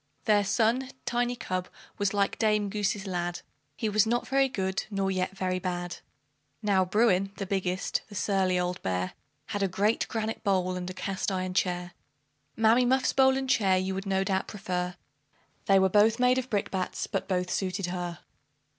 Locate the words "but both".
17.05-17.51